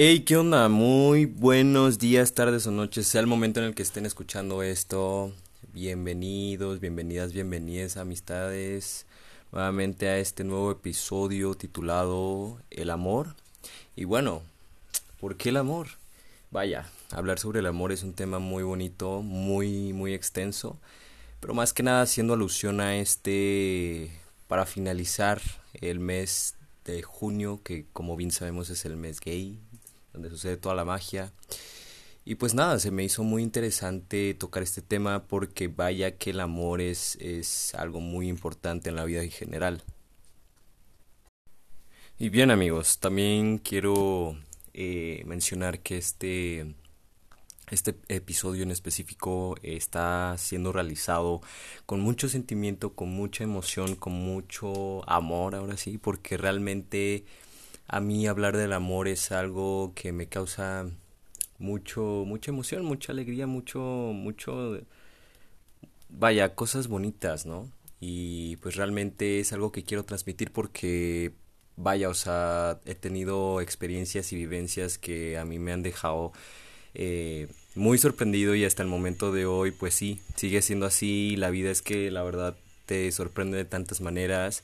[0.00, 0.68] Hey, ¿qué onda?
[0.68, 5.32] Muy buenos días, tardes o noches, sea el momento en el que estén escuchando esto.
[5.72, 9.06] Bienvenidos, bienvenidas, bienvenidas, amistades,
[9.50, 13.34] nuevamente a este nuevo episodio titulado El amor.
[13.96, 14.42] Y bueno,
[15.18, 15.88] ¿por qué el amor?
[16.52, 20.78] Vaya, hablar sobre el amor es un tema muy bonito, muy, muy extenso,
[21.40, 24.12] pero más que nada haciendo alusión a este,
[24.46, 25.42] para finalizar
[25.74, 26.54] el mes
[26.84, 29.58] de junio, que como bien sabemos es el mes gay,
[30.18, 31.32] donde sucede toda la magia.
[32.24, 36.40] Y pues nada, se me hizo muy interesante tocar este tema porque vaya que el
[36.40, 39.82] amor es, es algo muy importante en la vida en general.
[42.18, 44.36] Y bien amigos, también quiero
[44.74, 46.74] eh, mencionar que este,
[47.70, 51.40] este episodio en específico está siendo realizado
[51.86, 57.24] con mucho sentimiento, con mucha emoción, con mucho amor ahora sí, porque realmente
[57.88, 60.90] a mí hablar del amor es algo que me causa
[61.58, 64.78] mucho, mucha emoción, mucha alegría, mucho, mucho,
[66.10, 67.70] vaya, cosas bonitas, ¿no?
[67.98, 71.32] Y pues realmente es algo que quiero transmitir porque,
[71.76, 76.32] vaya, o sea, he tenido experiencias y vivencias que a mí me han dejado
[76.94, 81.36] eh, muy sorprendido y hasta el momento de hoy, pues sí, sigue siendo así.
[81.36, 84.62] La vida es que la verdad te sorprende de tantas maneras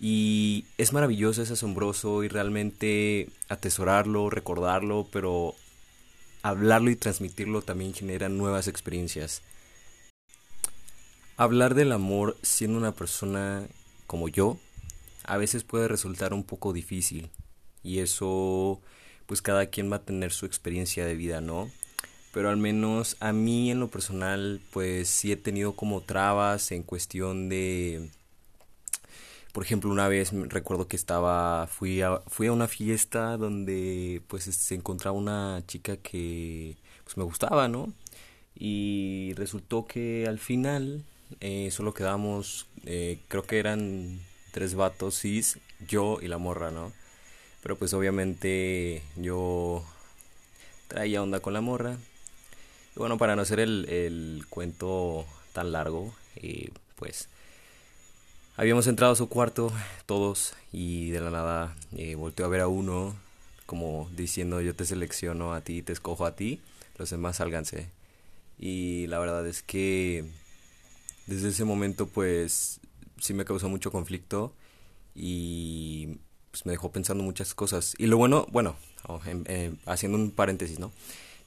[0.00, 5.54] y es maravilloso, es asombroso y realmente atesorarlo, recordarlo, pero
[6.42, 9.42] hablarlo y transmitirlo también genera nuevas experiencias.
[11.36, 13.66] Hablar del amor siendo una persona
[14.06, 14.58] como yo
[15.24, 17.30] a veces puede resultar un poco difícil
[17.82, 18.80] y eso
[19.26, 21.70] pues cada quien va a tener su experiencia de vida, ¿no?
[22.32, 26.82] Pero al menos a mí en lo personal pues sí he tenido como trabas en
[26.82, 28.08] cuestión de
[29.52, 34.44] por ejemplo, una vez recuerdo que estaba, fui a, fui a una fiesta donde pues
[34.44, 37.92] se encontraba una chica que pues me gustaba, ¿no?
[38.54, 41.04] Y resultó que al final
[41.40, 44.20] eh, solo quedamos, eh, creo que eran
[44.52, 45.58] tres vatos cis,
[45.88, 46.92] yo y la morra, ¿no?
[47.62, 49.84] Pero pues obviamente yo
[50.88, 51.96] traía onda con la morra.
[52.96, 57.28] Y bueno, para no hacer el, el cuento tan largo, eh, pues
[58.60, 59.72] Habíamos entrado a su cuarto
[60.04, 63.16] todos y de la nada eh, volteó a ver a uno
[63.64, 66.60] como diciendo yo te selecciono a ti, te escojo a ti,
[66.98, 67.88] los demás sálganse.
[68.58, 70.26] Y la verdad es que
[71.26, 72.80] desde ese momento pues
[73.18, 74.52] sí me causó mucho conflicto
[75.14, 76.18] y
[76.50, 77.94] pues me dejó pensando muchas cosas.
[77.96, 79.22] Y lo bueno, bueno, oh,
[79.86, 80.92] haciendo un paréntesis, ¿no?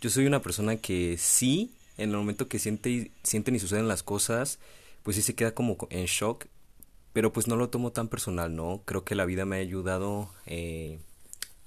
[0.02, 4.02] Yo soy una persona que sí, en el momento que siente, sienten y suceden las
[4.02, 4.58] cosas,
[5.04, 6.48] pues sí se queda como en shock
[7.14, 8.82] pero pues no lo tomo tan personal, ¿no?
[8.86, 11.00] Creo que la vida me ha ayudado eh,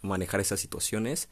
[0.02, 1.28] a manejar esas situaciones.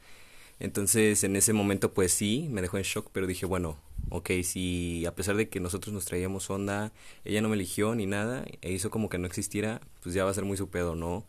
[0.59, 3.77] Entonces en ese momento pues sí, me dejó en shock, pero dije, bueno,
[4.09, 6.93] ok, si a pesar de que nosotros nos traíamos onda,
[7.25, 10.31] ella no me eligió ni nada, e hizo como que no existiera, pues ya va
[10.31, 11.25] a ser muy su pedo, ¿no?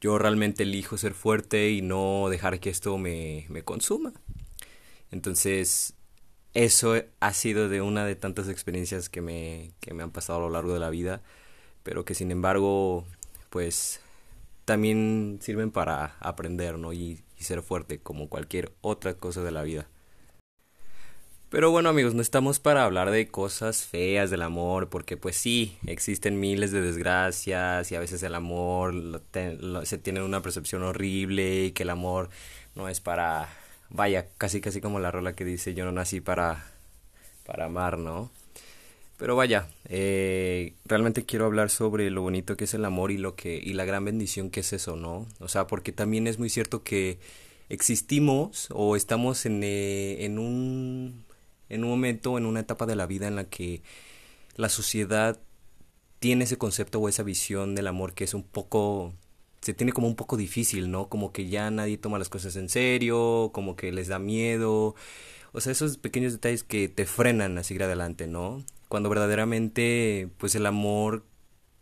[0.00, 4.12] Yo realmente elijo ser fuerte y no dejar que esto me, me consuma.
[5.10, 5.94] Entonces,
[6.54, 10.42] eso ha sido de una de tantas experiencias que me, que me han pasado a
[10.42, 11.22] lo largo de la vida
[11.82, 13.04] pero que sin embargo,
[13.50, 14.00] pues
[14.68, 16.92] también sirven para aprender, ¿no?
[16.92, 19.86] Y, ser fuerte como cualquier otra cosa de la vida.
[21.50, 25.78] Pero bueno amigos, no estamos para hablar de cosas feas del amor, porque pues sí,
[25.86, 29.22] existen miles de desgracias y a veces el amor
[29.84, 32.28] se tiene una percepción horrible y que el amor
[32.74, 33.48] no es para,
[33.88, 36.66] vaya, casi casi como la rola que dice yo no nací para,
[37.46, 38.30] para amar, ¿no?
[39.18, 43.34] Pero vaya, eh, realmente quiero hablar sobre lo bonito que es el amor y lo
[43.34, 45.26] que y la gran bendición que es eso, ¿no?
[45.40, 47.18] O sea, porque también es muy cierto que
[47.68, 51.24] existimos o estamos en, eh, en un
[51.68, 53.82] en un momento, en una etapa de la vida en la que
[54.56, 55.40] la sociedad
[56.20, 59.14] tiene ese concepto o esa visión del amor que es un poco
[59.60, 61.08] se tiene como un poco difícil, ¿no?
[61.08, 64.94] Como que ya nadie toma las cosas en serio, como que les da miedo.
[65.52, 68.64] O sea, esos pequeños detalles que te frenan a seguir adelante, ¿no?
[68.88, 71.24] Cuando verdaderamente pues el amor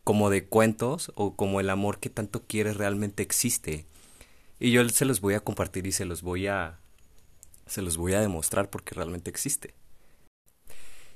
[0.05, 3.87] como de cuentos o como el amor que tanto quieres realmente existe.
[4.61, 6.79] Y yo se los voy a compartir y se los voy a
[7.67, 9.75] se los voy a demostrar porque realmente existe.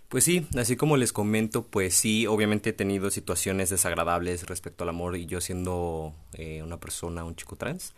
[0.08, 4.90] Pues sí, así como les comento, pues sí, obviamente he tenido situaciones desagradables respecto al
[4.90, 7.94] amor y yo siendo eh, una persona, un chico trans.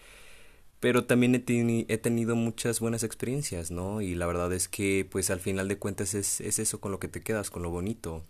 [0.82, 4.00] Pero también he, tenido muchas buenas experiencias, ¿no?
[4.00, 6.98] Y la verdad es que, pues al final de cuentas es, es eso con lo
[6.98, 8.24] que te quedas, con lo bonito.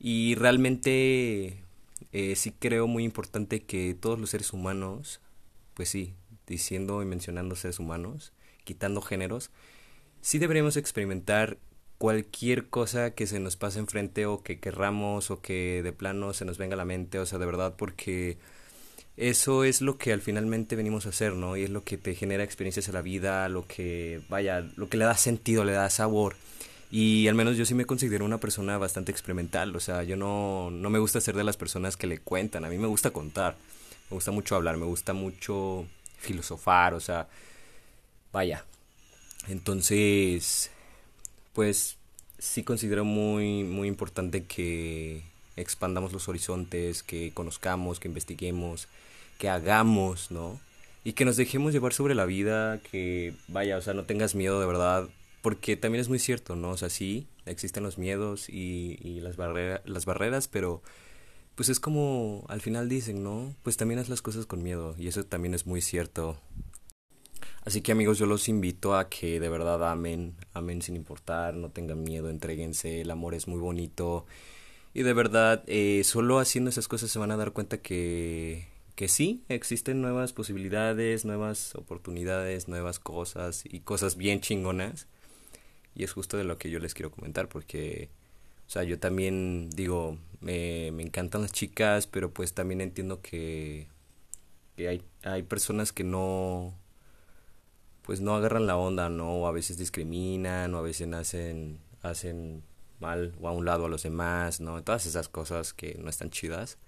[0.00, 1.62] Y realmente
[2.10, 5.20] eh, sí creo muy importante que todos los seres humanos,
[5.74, 6.14] pues sí,
[6.48, 8.32] diciendo y mencionando seres humanos,
[8.64, 9.52] quitando géneros,
[10.20, 11.58] sí deberíamos experimentar
[11.96, 16.44] cualquier cosa que se nos pase enfrente o que querramos o que de plano se
[16.44, 18.36] nos venga a la mente, o sea, de verdad, porque
[19.18, 21.56] eso es lo que al finalmente venimos a hacer, ¿no?
[21.56, 24.96] Y es lo que te genera experiencias a la vida, lo que, vaya, lo que
[24.96, 26.36] le da sentido, le da sabor.
[26.90, 30.70] Y al menos yo sí me considero una persona bastante experimental, o sea, yo no,
[30.70, 33.56] no me gusta ser de las personas que le cuentan, a mí me gusta contar,
[34.08, 35.86] me gusta mucho hablar, me gusta mucho
[36.18, 37.28] filosofar, o sea,
[38.32, 38.64] vaya.
[39.48, 40.70] Entonces,
[41.52, 41.98] pues
[42.38, 45.24] sí considero muy, muy importante que
[45.56, 48.88] expandamos los horizontes, que conozcamos, que investiguemos,
[49.38, 50.60] que hagamos, ¿no?
[51.04, 54.60] Y que nos dejemos llevar sobre la vida, que vaya, o sea, no tengas miedo
[54.60, 55.08] de verdad,
[55.40, 56.70] porque también es muy cierto, ¿no?
[56.70, 60.82] O sea, sí, existen los miedos y, las, las barreras, pero
[61.54, 63.54] pues es como al final dicen, ¿no?
[63.62, 66.38] Pues también haz las cosas con miedo, y eso también es muy cierto.
[67.64, 71.70] Así que amigos, yo los invito a que de verdad amen, amen sin importar, no
[71.70, 74.26] tengan miedo, entreguense, el amor es muy bonito.
[74.94, 78.68] Y de verdad, eh, solo haciendo esas cosas se van a dar cuenta que,
[78.98, 85.06] que sí, existen nuevas posibilidades, nuevas oportunidades, nuevas cosas y cosas bien chingonas.
[85.94, 88.10] Y es justo de lo que yo les quiero comentar porque,
[88.66, 93.86] o sea, yo también digo, me, me encantan las chicas, pero pues también entiendo que,
[94.76, 96.74] que hay, hay personas que no
[98.02, 99.42] pues no agarran la onda, ¿no?
[99.42, 102.64] O a veces discriminan, o a veces hacen, hacen
[102.98, 104.82] mal o a un lado a los demás, ¿no?
[104.82, 106.78] Todas esas cosas que no están chidas.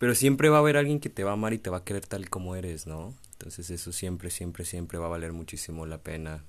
[0.00, 1.84] Pero siempre va a haber alguien que te va a amar y te va a
[1.84, 3.14] querer tal como eres, ¿no?
[3.32, 6.42] Entonces eso siempre, siempre, siempre va a valer muchísimo la pena.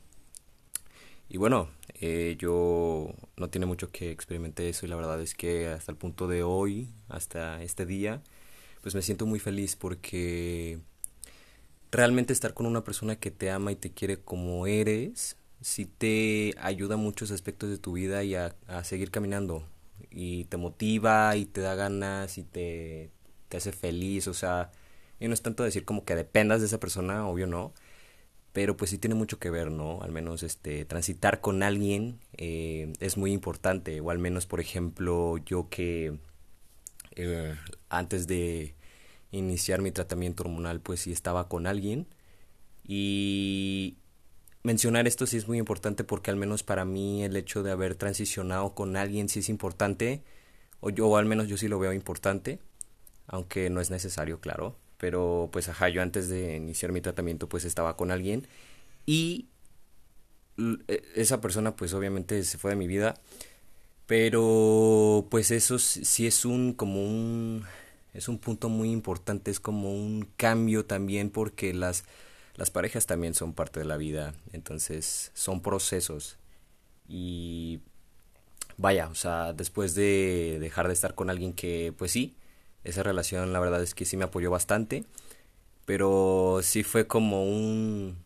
[1.27, 1.69] Y bueno,
[2.00, 5.98] eh, yo no tiene mucho que experimentar eso y la verdad es que hasta el
[5.98, 8.21] punto de hoy, hasta este día,
[8.81, 10.80] pues me siento muy feliz porque
[11.92, 16.56] realmente estar con una persona que te ama y te quiere como eres, sí te
[16.57, 18.56] ayuda a muchos aspectos de tu vida y a,
[18.86, 19.68] seguir caminando.
[20.09, 23.12] Y te motiva y te da ganas y te,
[23.51, 24.27] te hace feliz.
[24.27, 24.71] O sea,
[25.19, 27.74] y no es tanto decir como que dependas de esa persona, obvio no.
[28.53, 30.01] Pero pues sí tiene mucho que ver, ¿no?
[30.01, 34.01] Al menos este transitar con alguien eh, es muy importante.
[34.01, 36.18] O al menos, por ejemplo, yo que
[37.15, 37.56] eh,
[37.89, 38.75] antes de
[39.31, 42.07] iniciar mi tratamiento hormonal, pues sí estaba con alguien.
[42.83, 43.97] Y
[44.63, 47.95] mencionar esto sí es muy importante porque al menos para mí el hecho de haber
[47.95, 50.24] transicionado con alguien sí es importante,
[50.81, 52.59] o yo o al menos yo sí lo veo importante,
[53.31, 54.78] aunque no es necesario, claro.
[54.98, 58.48] Pero pues ajá, yo antes de iniciar mi tratamiento pues estaba con alguien
[59.06, 59.48] y
[60.88, 63.16] e, esa persona pues obviamente se fue de mi vida.
[64.07, 67.66] Pero pues eso sí es un como un
[68.13, 72.04] es un punto muy importante, es como un cambio también porque las,
[72.56, 76.38] las parejas también son parte de la vida, entonces son procesos
[77.07, 77.80] y
[78.78, 82.36] vaya, o sea, después de dejar de estar con alguien que pues sí,
[82.83, 85.06] esa relación la verdad es que sí me apoyó bastante,
[85.86, 88.18] pero sí fue como un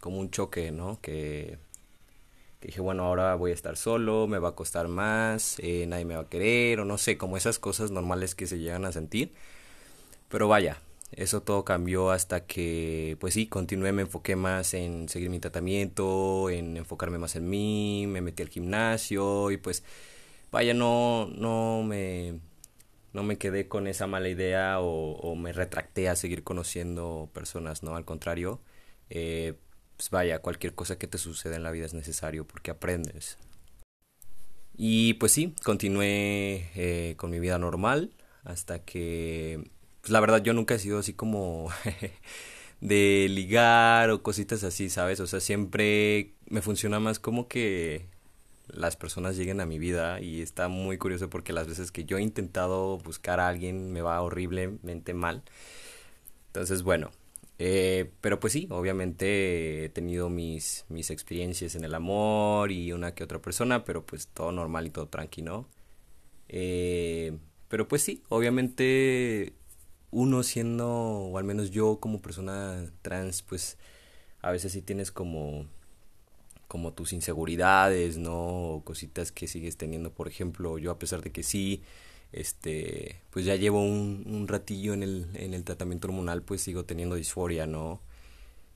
[0.00, 1.00] como un choque, ¿no?
[1.00, 1.58] Que
[2.60, 6.16] dije, bueno, ahora voy a estar solo, me va a costar más, eh, nadie me
[6.16, 9.32] va a querer, o no sé, como esas cosas normales que se llegan a sentir.
[10.28, 10.78] Pero vaya,
[11.12, 16.50] eso todo cambió hasta que, pues sí, continué, me enfoqué más en seguir mi tratamiento,
[16.50, 19.84] en enfocarme más en mí, me metí al gimnasio y pues,
[20.52, 22.40] vaya, no, no me,
[23.16, 27.82] no me quedé con esa mala idea o, o me retracté a seguir conociendo personas,
[27.82, 27.96] ¿no?
[27.96, 28.60] Al contrario,
[29.08, 29.54] eh,
[29.96, 33.38] pues vaya, cualquier cosa que te suceda en la vida es necesario porque aprendes.
[34.76, 38.12] Y pues sí, continué eh, con mi vida normal
[38.44, 39.70] hasta que,
[40.02, 41.70] pues la verdad yo nunca he sido así como
[42.82, 45.20] de ligar o cositas así, ¿sabes?
[45.20, 48.08] O sea, siempre me funciona más como que
[48.68, 52.18] las personas lleguen a mi vida y está muy curioso porque las veces que yo
[52.18, 55.42] he intentado buscar a alguien me va horriblemente mal.
[56.48, 57.10] Entonces, bueno,
[57.58, 63.14] eh, pero pues sí, obviamente he tenido mis, mis experiencias en el amor y una
[63.14, 65.66] que otra persona, pero pues todo normal y todo tranquilo.
[66.48, 69.54] Eh, pero pues sí, obviamente
[70.10, 73.78] uno siendo, o al menos yo como persona trans, pues
[74.40, 75.66] a veces sí tienes como
[76.68, 78.74] como tus inseguridades, ¿no?
[78.74, 81.82] O cositas que sigues teniendo, por ejemplo, yo a pesar de que sí
[82.32, 87.16] este, pues ya llevo un, ratillo en el, en el tratamiento hormonal, pues sigo teniendo
[87.16, 88.00] disforia, ¿no?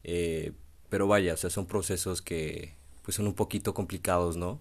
[0.04, 0.52] Eh,
[0.88, 4.60] pero vaya, o sea, son procesos que pues son un poquito complicados, ¿no?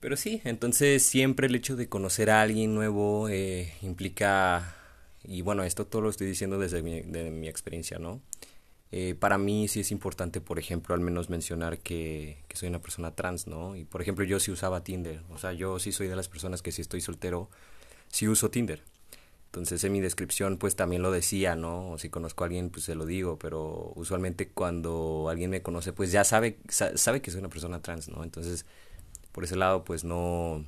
[0.00, 4.76] Pero sí, entonces siempre el hecho de conocer a alguien nuevo eh, implica
[5.24, 8.20] y bueno, esto todo lo estoy diciendo desde mi, de mi experiencia, ¿no?
[8.92, 12.80] Eh, para mí sí es importante, por ejemplo, al menos mencionar que, que, soy una
[12.80, 13.76] persona trans, ¿no?
[13.76, 16.62] Y por ejemplo, yo sí usaba Tinder, o sea, yo sí soy de las personas
[16.62, 17.50] que si estoy soltero,
[18.08, 18.82] sí uso Tinder.
[19.56, 21.92] Entonces en mi descripción pues también lo decía, ¿no?
[21.92, 25.94] O si conozco a alguien pues se lo digo, pero usualmente cuando alguien me conoce
[25.94, 28.22] pues ya sabe, sabe que soy una persona trans, ¿no?
[28.22, 28.66] Entonces
[29.32, 30.62] por ese lado pues no,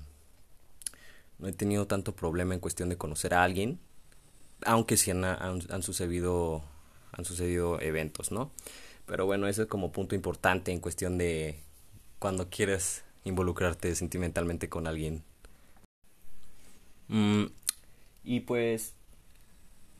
[1.38, 3.78] no he tenido tanto problema en cuestión de conocer a alguien,
[4.64, 6.64] aunque sí han, han, sucedido,
[7.18, 8.50] han sucedido eventos, ¿no?
[9.06, 11.58] Pero bueno, eso es como punto importante en cuestión de
[12.18, 15.22] cuando quieres involucrarte sentimentalmente con alguien.
[17.08, 17.46] Mm,
[18.24, 18.94] y pues,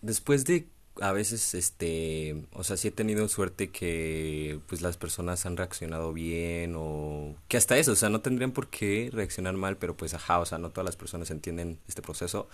[0.02, 0.68] después de
[1.00, 6.12] a veces, este, o sea, sí he tenido suerte que pues las personas han reaccionado
[6.12, 10.14] bien o que hasta eso, o sea, no tendrían por qué reaccionar mal, pero pues
[10.14, 12.48] ajá, o sea, no todas las personas entienden este proceso.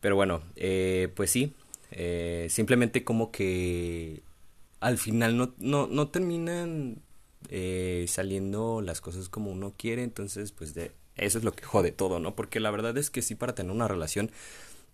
[0.00, 1.54] Pero bueno, eh, pues sí,
[1.90, 4.22] eh, simplemente como que
[4.80, 7.02] al final no, no, no terminan
[7.48, 11.92] eh, saliendo las cosas como uno quiere, entonces pues de, eso es lo que jode
[11.92, 12.34] todo, ¿no?
[12.34, 14.30] Porque la verdad es que sí, para tener una relación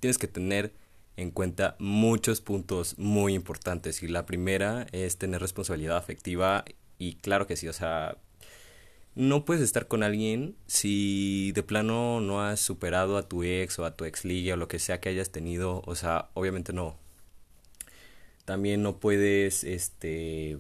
[0.00, 0.72] tienes que tener
[1.16, 4.02] en cuenta muchos puntos muy importantes.
[4.02, 6.64] Y la primera es tener responsabilidad afectiva.
[6.98, 8.18] Y claro que sí, o sea,
[9.16, 13.86] no puedes estar con alguien si de plano no has superado a tu ex o
[13.86, 15.82] a tu ex liga o lo que sea que hayas tenido.
[15.86, 16.98] O sea, obviamente no.
[18.44, 20.58] También no puedes, este,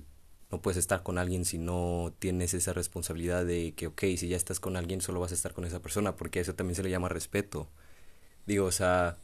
[0.50, 4.36] no puedes estar con alguien si no tienes esa responsabilidad de que, ok, si ya
[4.36, 6.90] estás con alguien solo vas a estar con esa persona, porque eso también se le
[6.90, 7.68] llama respeto.
[8.46, 9.18] Digo, o sea,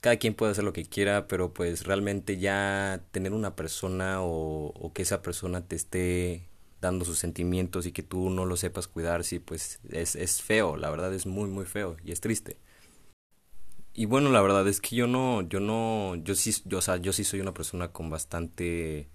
[0.00, 4.92] cada quien puede hacer lo que quiera, pero pues realmente ya tener una persona o
[4.94, 6.49] que esa persona te esté
[6.80, 10.76] dando sus sentimientos y que tú no lo sepas cuidar, sí, pues es, es feo,
[10.76, 12.56] la verdad es muy, muy feo y es triste.
[13.92, 16.96] Y bueno, la verdad es que yo no, yo no, yo sí, yo, o sea,
[16.96, 19.08] yo sí soy una persona con bastante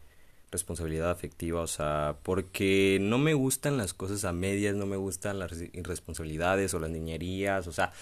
[0.52, 5.40] responsabilidad afectiva, o sea, porque no me gustan las cosas a medias, no me gustan
[5.40, 7.94] las irresponsabilidades o las niñerías, o sea,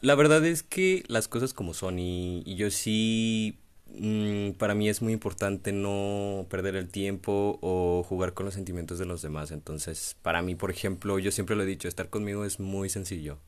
[0.00, 3.58] la verdad es que las cosas como son y, yo sí,
[3.94, 8.98] mm, para mí es muy importante no perder el tiempo o jugar con los sentimientos
[8.98, 9.50] de los demás.
[9.50, 13.38] Entonces, para mí, por ejemplo, yo siempre lo he dicho, estar conmigo es muy sencillo.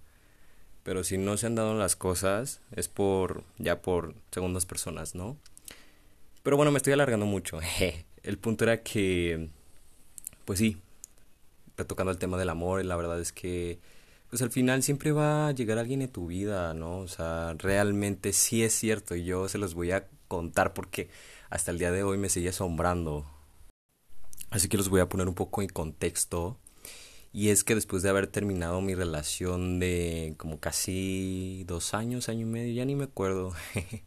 [0.82, 5.36] Pero si no se han dado las cosas, es por, ya por segundas personas, ¿no?
[6.42, 7.60] Pero bueno, me estoy alargando mucho.
[8.22, 9.48] el punto era que,
[10.44, 10.78] pues sí,
[11.76, 13.78] retocando el tema del amor, la verdad es que
[14.30, 16.98] pues al final siempre va a llegar alguien en tu vida, ¿no?
[16.98, 21.08] O sea, realmente sí es cierto y yo se los voy a contar porque
[21.50, 23.26] hasta el día de hoy me sigue asombrando.
[24.50, 26.58] Así que los voy a poner un poco en contexto.
[27.32, 32.42] Y es que después de haber terminado mi relación de como casi dos años, año
[32.42, 33.54] y medio, ya ni me acuerdo.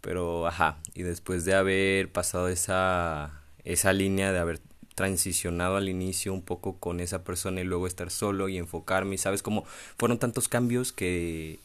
[0.00, 4.60] Pero, ajá, y después de haber pasado esa, esa línea de haber
[4.94, 9.42] transicionado al inicio un poco con esa persona y luego estar solo y enfocarme, ¿sabes?
[9.42, 9.64] Como
[9.98, 11.58] fueron tantos cambios que,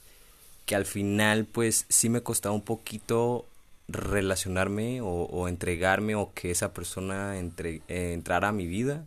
[0.65, 3.45] que al final pues sí me costaba un poquito
[3.89, 9.05] relacionarme o, entregarme o que esa persona entre, eh, entrara a mi vida.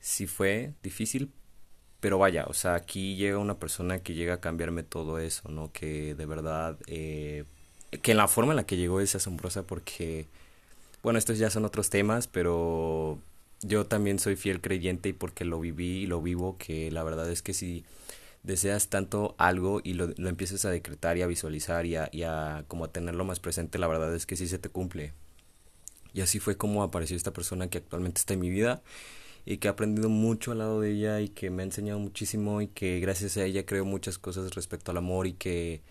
[0.00, 1.30] Sí fue difícil,
[2.00, 5.72] pero vaya, o sea, aquí llega una persona que llega a cambiarme todo eso, ¿no?
[5.72, 7.44] Que de verdad, eh,
[8.02, 10.26] que en la forma en la que llegó es asombrosa porque
[11.04, 13.18] bueno, estos ya son otros temas, pero
[13.60, 17.30] yo también soy fiel creyente y porque lo viví y lo vivo, que la verdad
[17.30, 17.84] es que si
[18.44, 22.22] deseas tanto algo y lo, lo empiezas a decretar y a visualizar y a, y
[22.22, 25.12] a como a tenerlo más presente, la verdad es que sí se te cumple.
[26.12, 28.82] Y así fue como apareció esta persona que actualmente está en mi vida
[29.44, 32.60] y que he aprendido mucho al lado de ella y que me ha enseñado muchísimo
[32.62, 35.82] y que gracias a ella creo muchas cosas respecto al amor y que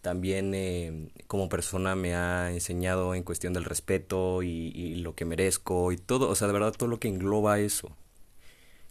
[0.00, 5.92] también eh, como persona me ha enseñado en cuestión del respeto y, lo que merezco
[5.92, 7.96] y todo, o sea, de verdad todo lo que engloba eso,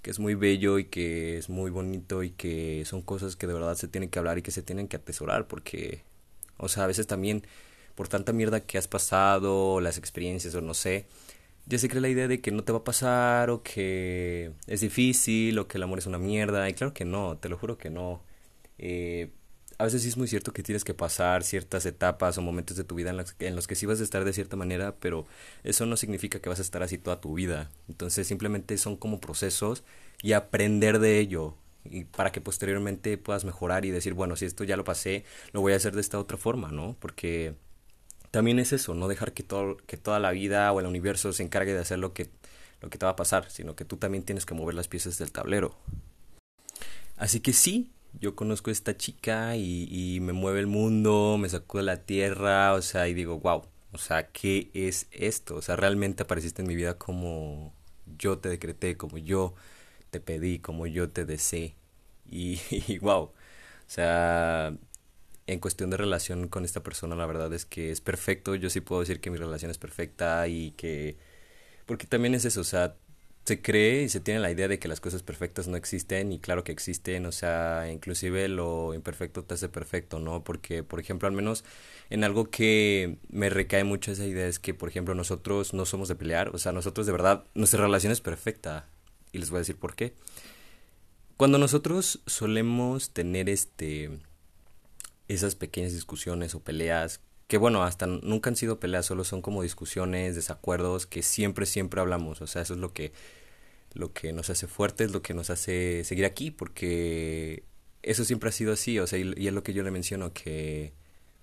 [0.05, 3.55] que es muy bello y que es muy bonito y que son cosas que de
[3.55, 6.03] verdad se tienen que hablar y que se tienen que atesorar porque,
[6.57, 7.47] o sea, a veces también
[7.95, 11.07] por tanta mierda que has pasado, las experiencias o no sé,
[11.65, 14.81] ya se cree la idea de que no te va a pasar o que es
[14.81, 17.79] difícil o que el amor es una mierda y claro que no, te lo juro
[17.79, 18.21] que no.
[18.77, 19.31] Eh,
[19.77, 22.83] a veces sí es muy cierto que tienes que pasar ciertas etapas o momentos de
[22.83, 25.25] tu vida en los, en los que sí vas a estar de cierta manera, pero
[25.63, 27.69] eso no significa que vas a estar así toda tu vida.
[27.89, 29.83] Entonces simplemente son como procesos
[30.21, 34.63] y aprender de ello y para que posteriormente puedas mejorar y decir, bueno, si esto
[34.63, 36.95] ya lo pasé, lo voy a hacer de esta otra forma, ¿no?
[36.99, 37.55] Porque
[38.31, 41.43] también es eso, no dejar que, todo, que toda la vida o el universo se
[41.43, 42.29] encargue de hacer lo que,
[42.81, 45.17] lo que te va a pasar, sino que tú también tienes que mover las piezas
[45.17, 45.75] del tablero.
[47.17, 51.79] Así que sí, yo conozco a esta chica y, me mueve el mundo, me sacó
[51.79, 55.55] de la tierra, o sea, y digo, wow, o sea, ¿qué es esto?
[55.55, 57.73] O sea, realmente apareciste en mi vida como
[58.17, 59.55] yo te decreté, como yo
[60.11, 61.75] te pedí, como yo te deseé.
[62.29, 63.33] Y, y wow, o
[63.87, 64.75] sea,
[65.47, 68.55] en cuestión de relación con esta persona, la verdad es que es perfecto.
[68.55, 71.17] Yo sí puedo decir que mi relación es perfecta y que...
[71.85, 72.95] Porque también es eso, o sea,
[73.45, 76.39] se cree y se tiene la idea de que las cosas perfectas no existen y
[76.39, 80.43] claro que existen, o sea, inclusive lo imperfecto te hace perfecto, ¿no?
[80.43, 81.63] Porque, por ejemplo, al menos
[82.09, 86.07] en algo que me recae mucho esa idea es que, por ejemplo, nosotros no somos
[86.07, 88.87] de pelear, o sea, nosotros de verdad, nuestra relación es perfecta
[89.31, 90.15] y les voy a decir por qué.
[91.37, 94.09] Cuando nosotros solemos tener este
[95.27, 99.61] esas pequeñas discusiones o peleas, que bueno, hasta nunca han sido peleas, solo son como
[99.61, 102.41] discusiones, desacuerdos que siempre, siempre hablamos.
[102.41, 103.13] O sea, eso es lo que,
[103.93, 107.63] lo que nos hace fuertes, lo que nos hace seguir aquí, porque
[108.01, 108.99] eso siempre ha sido así.
[108.99, 110.93] O sea, y, y es lo que yo le menciono, que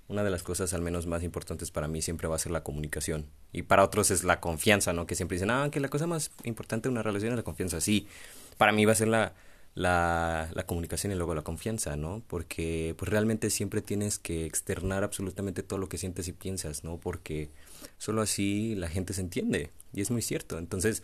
[0.08, 2.64] una de las cosas al menos más importantes para mí siempre va a ser la
[2.64, 3.26] comunicación.
[3.52, 5.06] Y para otros es la confianza, ¿no?
[5.06, 7.80] Que siempre dicen, ah, que la cosa más importante de una relación es la confianza.
[7.80, 8.06] Sí,
[8.58, 9.34] para mí va a ser la
[9.74, 12.22] la, la comunicación y luego la confianza, ¿no?
[12.26, 16.98] Porque pues realmente siempre tienes que externar absolutamente todo lo que sientes y piensas, ¿no?
[16.98, 17.50] Porque
[17.98, 20.58] solo así la gente se entiende y es muy cierto.
[20.58, 21.02] Entonces,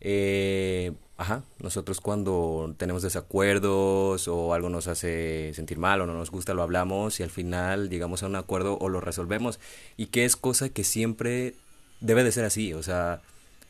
[0.00, 6.30] eh, ajá, nosotros cuando tenemos desacuerdos o algo nos hace sentir mal o no nos
[6.30, 9.58] gusta, lo hablamos y al final llegamos a un acuerdo o lo resolvemos
[9.96, 11.54] y que es cosa que siempre
[12.00, 13.22] debe de ser así, o sea,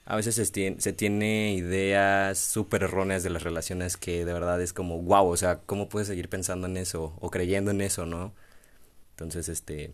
[0.08, 5.02] a veces se tiene, ideas súper erróneas de las relaciones que de verdad es como,
[5.02, 8.32] wow, o sea, ¿cómo puedes seguir pensando en eso o creyendo en eso, no?
[9.10, 9.92] Entonces, este,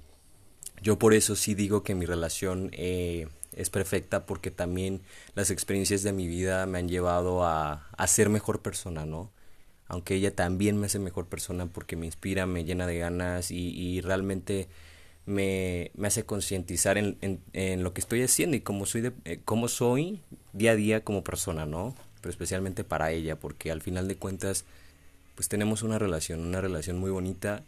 [0.83, 5.03] yo por eso sí digo que mi relación eh, es perfecta porque también
[5.35, 9.33] las experiencias de mi vida me han llevado a, ser mejor persona, ¿no?
[9.89, 14.01] Aunque ella también me hace mejor persona porque me inspira, me llena de ganas y
[14.01, 14.69] realmente
[15.27, 17.17] me, me hace concientizar en,
[17.53, 20.21] en, lo que estoy haciendo y cómo soy, de, eh, cómo soy
[20.53, 21.95] día a día como persona, ¿no?
[22.21, 24.65] Pero especialmente para ella, porque al final de cuentas,
[25.35, 27.63] pues tenemos una relación, una relación muy bonita.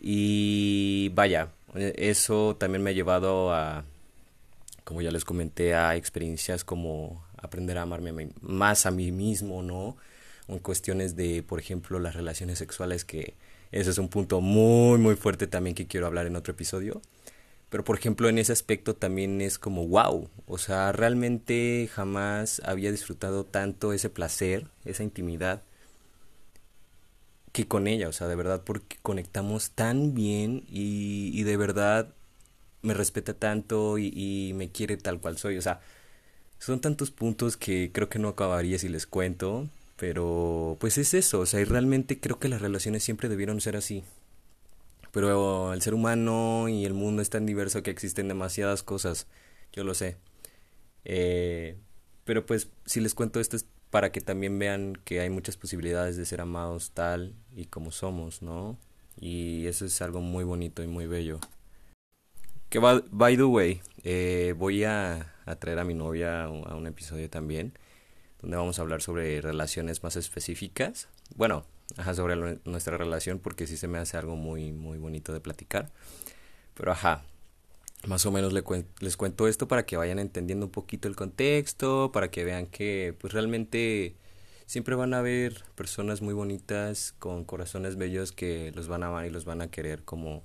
[0.00, 3.84] Y vaya, eso también me ha llevado a,
[4.84, 9.96] como ya les comenté, a experiencias como aprender a amarme más a mí mismo, ¿no?
[10.48, 13.34] En cuestiones de, por ejemplo, las relaciones sexuales que
[13.72, 17.00] ese es un punto muy, muy fuerte también que quiero hablar en otro episodio.
[17.70, 22.90] Pero por ejemplo en ese aspecto también es como wow, o sea, realmente jamás había
[22.90, 25.62] disfrutado tanto ese placer, esa intimidad,
[27.52, 32.14] que con ella, o sea, de verdad porque conectamos tan bien y, de verdad
[32.82, 35.80] me respeta tanto y, y me quiere tal cual soy, o sea,
[36.58, 39.68] son tantos puntos que creo que no acabaría si les cuento,
[40.00, 43.76] pero pues es eso, o sea, y realmente creo que las relaciones siempre debieron ser
[43.76, 44.02] así.
[45.12, 49.26] Pero el ser humano y el mundo es tan diverso que existen demasiadas cosas,
[49.74, 50.16] yo lo sé.
[51.04, 51.76] Eh,
[52.24, 56.16] pero pues si les cuento esto es para que también vean que hay muchas posibilidades
[56.16, 58.78] de ser amados tal y como somos, ¿no?
[59.20, 61.40] Y eso es algo muy bonito y muy bello.
[62.70, 67.28] Que by the way, eh, voy a, a, traer a mi novia a un episodio
[67.28, 67.74] también
[68.42, 71.08] donde vamos a hablar sobre relaciones más específicas.
[71.36, 71.64] Bueno,
[71.96, 75.90] ajá, sobre nuestra relación, porque sí se me hace algo muy, muy bonito de platicar.
[76.74, 77.24] Pero ajá,
[78.06, 82.30] más o menos les cuento esto para que vayan entendiendo un poquito el contexto, para
[82.30, 84.16] que vean que pues realmente
[84.66, 89.26] siempre van a haber personas muy bonitas con corazones bellos que los van a amar
[89.26, 90.44] y los van a querer como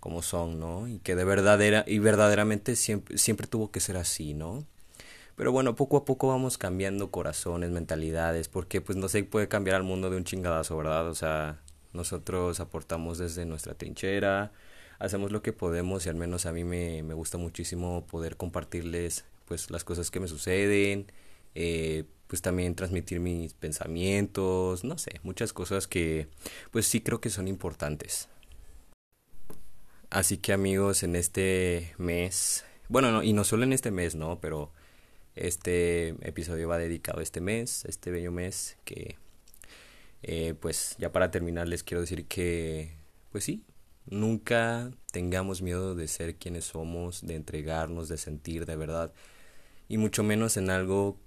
[0.00, 0.88] como son, ¿no?
[0.88, 4.66] Y que de verdad y verdaderamente siempre siempre tuvo que ser así, ¿no?
[5.36, 9.76] Pero bueno, poco a poco vamos cambiando corazones, mentalidades, porque pues no se puede cambiar
[9.76, 11.08] al mundo de un chingadazo, ¿verdad?
[11.08, 11.60] O sea,
[11.92, 14.52] nosotros aportamos desde nuestra trinchera,
[14.98, 19.24] hacemos lo que podemos y al menos a mí me, me gusta muchísimo poder compartirles
[19.46, 21.10] pues las cosas que me suceden,
[21.54, 26.28] eh, pues también transmitir mis pensamientos, no sé, muchas cosas que
[26.70, 28.28] pues sí creo que son importantes.
[30.08, 34.38] Así que amigos, en este mes, bueno, no, y no solo en este mes, ¿no?
[34.40, 34.70] Pero
[35.34, 39.16] este episodio va dedicado a este mes, este bello mes que
[40.22, 42.94] eh, pues ya para terminar les quiero decir que
[43.30, 43.64] pues sí,
[44.06, 49.12] nunca tengamos miedo de ser quienes somos, de entregarnos, de sentir de verdad
[49.88, 51.18] y mucho menos en algo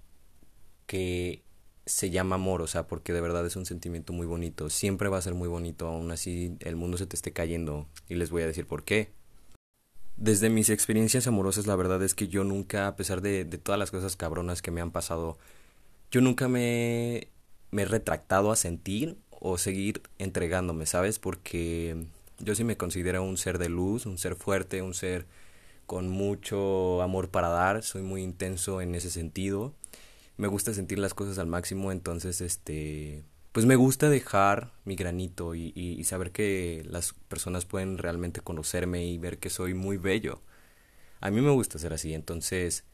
[0.86, 1.42] que
[1.86, 5.18] se llama amor, o sea, porque de verdad es un sentimiento muy bonito, siempre va
[5.18, 8.42] a ser muy bonito, aún así el mundo se te esté cayendo y les voy
[8.42, 9.12] a decir por qué.
[10.16, 13.78] Desde mis experiencias amorosas, la verdad es que yo nunca, a pesar de, de todas
[13.78, 15.38] las cosas cabronas que me han pasado,
[16.10, 17.28] yo nunca me,
[17.70, 21.18] me he retractado a sentir o seguir entregándome, ¿sabes?
[21.18, 22.06] Porque
[22.38, 25.26] yo sí me considero un ser de luz, un ser fuerte, un ser
[25.86, 29.74] con mucho amor para dar, soy muy intenso en ese sentido.
[30.36, 33.24] Me gusta sentir las cosas al máximo, entonces este
[33.56, 39.06] pues me gusta dejar mi granito y, y, saber que las personas pueden realmente conocerme
[39.06, 40.42] y ver que soy muy bello.
[41.22, 42.84] A mí me gusta ser así, entonces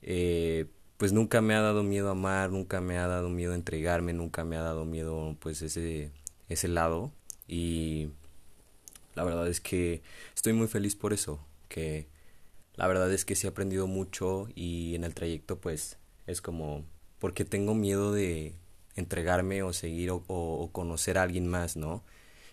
[0.00, 4.44] eh, pues nunca me ha dado miedo amar, nunca me ha dado miedo entregarme, nunca
[4.44, 6.12] me ha dado miedo pues ese,
[6.48, 7.10] ese lado
[7.48, 8.10] y
[9.16, 10.02] la verdad es que
[10.36, 12.06] estoy muy feliz por eso, que
[12.76, 16.84] la verdad es que sí he aprendido mucho y en el trayecto pues es como
[17.18, 18.54] porque tengo miedo de
[18.96, 22.04] entregarme o seguir o, conocer a alguien más, ¿no?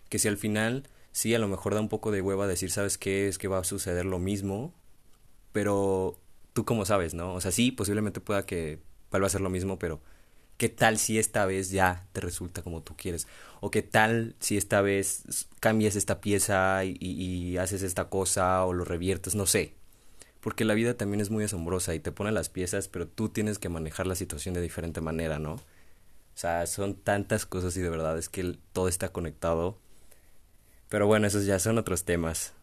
[0.10, 2.98] Que si al final sí a lo mejor da un poco de hueva decir, ¿sabes
[2.98, 3.28] qué?
[3.28, 4.74] Es que va a suceder lo mismo,
[5.52, 6.20] pero
[6.54, 7.34] tú como sabes, ¿no?
[7.34, 8.80] O sea, sí, posiblemente pueda que
[9.12, 10.02] vuelva a ser lo mismo, pero
[10.58, 13.28] ¿qué tal si esta vez ya te resulta como tú quieres?
[13.62, 18.74] ¿O qué tal si esta vez cambias esta pieza y, y haces esta cosa o
[18.74, 19.36] lo reviertes?
[19.36, 19.76] No sé,
[20.42, 23.60] porque la vida también es muy asombrosa y te pone las piezas, pero tú tienes
[23.60, 25.58] que manejar la situación de diferente manera, ¿no?
[26.40, 29.78] O sea, son tantas cosas y de verdad es que todo está conectado.
[30.88, 32.54] Pero bueno, esos ya son otros temas.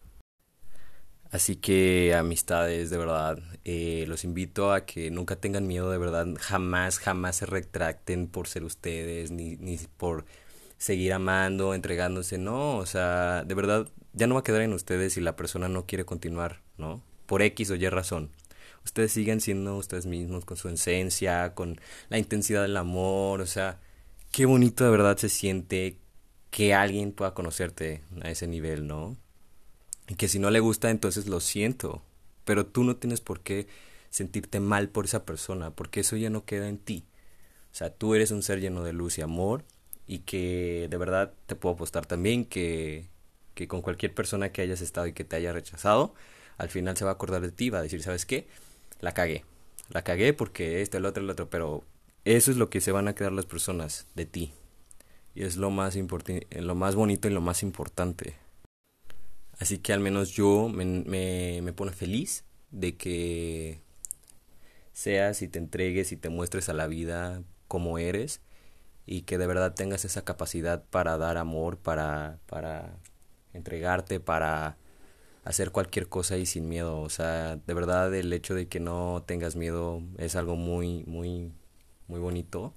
[1.29, 6.25] Así que amistades, de verdad, eh, los invito a que nunca tengan miedo, de verdad,
[6.39, 10.25] jamás, jamás se retracten por ser ustedes, ni, ni por
[10.79, 15.13] seguir amando, entregándose, no, o sea, de verdad, ya no va a quedar en ustedes
[15.13, 17.03] si la persona no quiere continuar, ¿no?
[17.27, 18.31] Por X o Y razón
[18.87, 23.79] ustedes siguen siendo ustedes mismos con su esencia, con la intensidad del amor, o sea,
[24.31, 25.97] qué bonito de verdad se siente
[26.51, 29.17] que alguien pueda conocerte a ese nivel, ¿no?
[30.07, 32.01] Y que si no le gusta, entonces lo siento,
[32.45, 33.67] pero tú no tienes por qué
[34.09, 37.05] sentirte mal por esa persona, porque eso ya no queda en ti.
[37.73, 39.65] O sea, tú eres un ser lleno de luz y amor
[40.07, 43.09] y que de verdad te puedo apostar también que,
[43.53, 46.13] que con cualquier persona que hayas estado y que te haya rechazado,
[46.57, 48.47] al final se va a acordar de ti, va a decir, ¿sabes qué?
[48.99, 49.45] La cagué.
[49.89, 51.83] La cagué porque esto, el otro, el otro, pero
[52.25, 54.53] eso es lo que se van a quedar las personas de ti.
[55.33, 58.35] Y es lo más, lo más bonito y lo más importante.
[59.59, 63.81] Así que al menos yo me, me, me pone feliz de que
[64.93, 68.41] seas y te entregues y te muestres a la vida como eres
[69.05, 72.97] y que de verdad tengas esa capacidad para dar amor, para, para
[73.53, 74.77] entregarte, para
[75.47, 76.99] hacer cualquier cosa y sin miedo.
[77.01, 81.53] O sea, de verdad el hecho de que no tengas miedo es algo muy, muy,
[82.07, 82.73] muy bonito.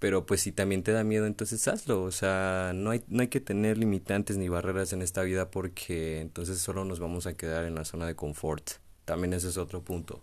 [0.00, 2.02] Pero pues si también te da miedo, entonces hazlo.
[2.02, 6.20] O sea, no hay, no hay que tener limitantes ni barreras en esta vida porque
[6.20, 8.72] entonces solo nos vamos a quedar en la zona de confort.
[9.04, 10.20] También ese es otro punto.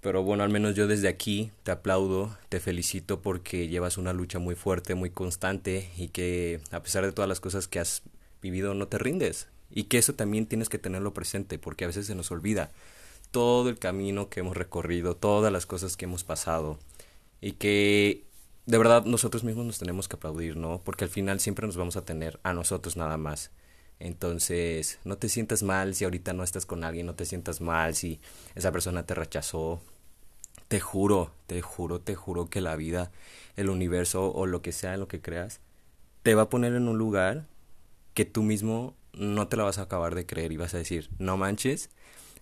[0.00, 4.38] Pero bueno, al menos yo desde aquí te aplaudo, te felicito porque llevas una lucha
[4.38, 8.02] muy fuerte, muy constante y que a pesar de todas las cosas que has
[8.42, 9.48] vivido no te rindes.
[9.70, 12.72] Y que eso también tienes que tenerlo presente porque a veces se nos olvida
[13.30, 16.78] todo el camino que hemos recorrido, todas las cosas que hemos pasado
[17.40, 18.24] y que
[18.66, 20.80] de verdad nosotros mismos nos tenemos que aplaudir, ¿no?
[20.84, 23.50] Porque al final siempre nos vamos a tener a nosotros nada más.
[24.00, 27.94] Entonces, no te sientas mal si ahorita no estás con alguien, no te sientas mal
[27.94, 28.20] si
[28.54, 29.80] esa persona te rechazó.
[30.68, 33.10] Te juro, te juro, te juro que la vida,
[33.56, 35.60] el universo o lo que sea en lo que creas,
[36.22, 37.46] te va a poner en un lugar
[38.14, 41.10] que tú mismo no te la vas a acabar de creer y vas a decir,
[41.18, 41.90] no manches,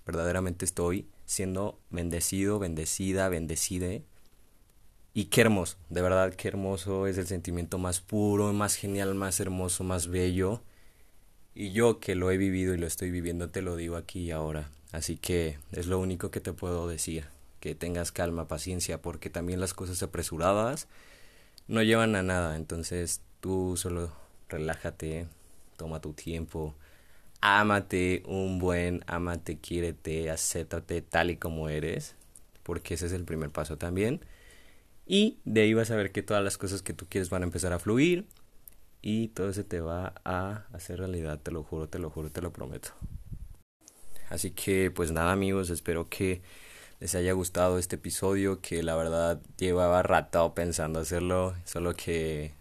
[0.04, 4.04] verdaderamente estoy siendo bendecido, bendecida, bendecide.
[5.12, 9.40] Y qué hermoso, de verdad qué hermoso es el sentimiento más puro, más genial, más
[9.40, 10.62] hermoso, más bello.
[11.54, 14.30] Y yo que lo he vivido y lo estoy viviendo te lo digo aquí y
[14.30, 14.70] ahora.
[14.92, 17.24] Así que es lo único que te puedo decir.
[17.60, 20.86] Que tengas calma, paciencia, porque también las cosas apresuradas
[21.66, 22.56] no llevan a nada.
[22.56, 24.12] Entonces tú solo
[24.50, 25.28] relájate,
[25.76, 26.74] toma tu tiempo,
[27.40, 32.16] ámate un buen, ámate, quiérete, acéptate tal y como eres,
[32.62, 34.20] porque ese es el primer paso también.
[35.06, 37.46] Y de ahí vas a ver que todas las cosas que tú quieres van a
[37.46, 38.26] empezar a fluir
[39.02, 42.42] y todo se te va a hacer realidad, te lo juro, te lo juro, te
[42.42, 42.90] lo prometo.
[44.28, 46.42] Así que pues nada amigos, espero que
[46.98, 52.52] les haya gustado este episodio que la verdad llevaba rato pensando hacerlo, solo que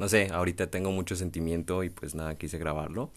[0.00, 3.12] no sé, ahorita tengo mucho sentimiento y pues nada, quise grabarlo.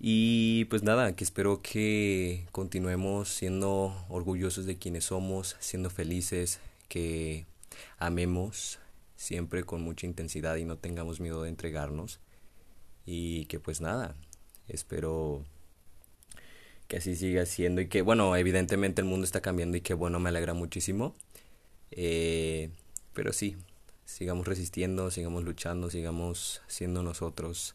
[0.00, 7.46] Y pues nada, que espero que continuemos siendo orgullosos de quienes somos, siendo felices, que
[7.98, 8.80] amemos
[9.14, 12.18] siempre con mucha intensidad y no tengamos miedo de entregarnos.
[13.06, 14.16] Y que pues nada,
[14.66, 15.44] espero
[16.88, 20.18] que así siga siendo y que bueno, evidentemente el mundo está cambiando y que bueno,
[20.18, 21.14] me alegra muchísimo.
[21.92, 22.70] Eh,
[23.14, 23.56] pero sí,
[24.06, 27.74] sigamos resistiendo, sigamos luchando, sigamos siendo nosotros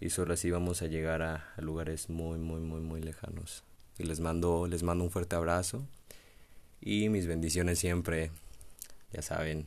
[0.00, 3.64] y solo así vamos a llegar a, lugares muy muy muy muy lejanos.
[3.98, 5.82] Y les mando les mando un fuerte abrazo
[6.80, 8.30] y mis bendiciones siempre,
[9.12, 9.66] ya saben.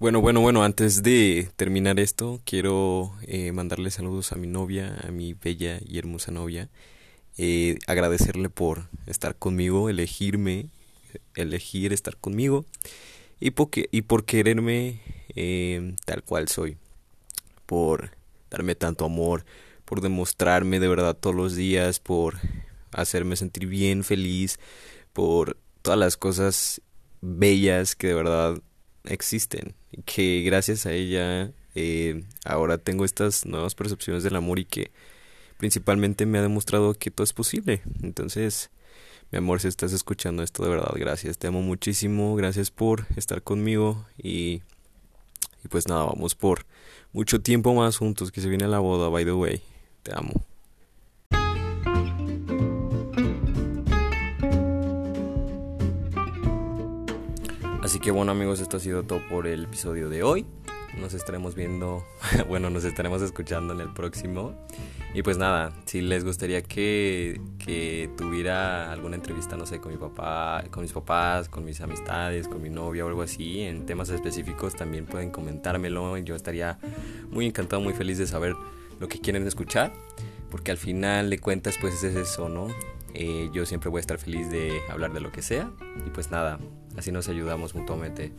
[0.00, 5.10] Bueno, bueno, bueno, antes de terminar esto, quiero eh, mandarle saludos a mi novia, a
[5.10, 6.68] mi bella y hermosa novia.
[7.36, 10.70] Eh, agradecerle por estar conmigo, elegirme,
[11.34, 12.64] elegir estar conmigo
[13.40, 15.00] y, porque, y por quererme
[15.34, 16.76] eh, tal cual soy,
[17.66, 18.10] por
[18.50, 19.44] darme tanto amor,
[19.84, 22.36] por demostrarme de verdad todos los días, por
[22.92, 24.58] hacerme sentir bien, feliz,
[25.12, 26.80] por todas las cosas
[27.20, 28.60] bellas que de verdad
[29.04, 34.64] existen y que gracias a ella eh, ahora tengo estas nuevas percepciones del amor y
[34.64, 34.90] que
[35.56, 37.82] principalmente me ha demostrado que todo es posible.
[38.02, 38.70] Entonces,
[39.30, 41.38] mi amor, si estás escuchando esto, de verdad, gracias.
[41.38, 44.62] Te amo muchísimo, gracias por estar conmigo y,
[45.64, 46.64] y pues nada, vamos por
[47.12, 49.62] mucho tiempo más juntos, que se viene la boda, by the way.
[50.02, 50.32] Te amo.
[57.82, 60.46] Así que bueno amigos, esto ha sido todo por el episodio de hoy.
[61.00, 62.06] Nos estaremos viendo,
[62.48, 64.54] bueno, nos estaremos escuchando en el próximo.
[65.14, 69.98] Y pues nada, si les gustaría que, que tuviera alguna entrevista, no sé, con mi
[69.98, 74.10] papá, con mis papás, con mis amistades, con mi novia o algo así, en temas
[74.10, 76.16] específicos, también pueden comentármelo.
[76.18, 76.78] Yo estaría
[77.30, 78.54] muy encantado, muy feliz de saber
[79.00, 79.92] lo que quieren escuchar.
[80.50, 82.68] Porque al final de cuentas, pues es eso, ¿no?
[83.14, 85.70] Eh, yo siempre voy a estar feliz de hablar de lo que sea.
[86.06, 86.58] Y pues nada,
[86.98, 88.32] así nos ayudamos mutuamente.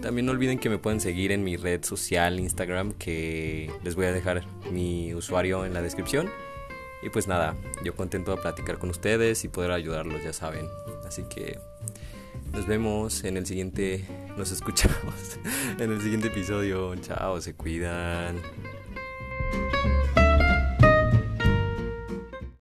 [0.00, 4.06] También no olviden que me pueden seguir en mi red social Instagram, que les voy
[4.06, 6.30] a dejar mi usuario en la descripción.
[7.02, 10.66] Y pues nada, yo contento de platicar con ustedes y poder ayudarlos, ya saben.
[11.06, 11.58] Así que
[12.52, 14.04] nos vemos en el siguiente,
[14.36, 15.38] nos escuchamos
[15.78, 16.94] en el siguiente episodio.
[16.96, 18.36] Chao, se cuidan.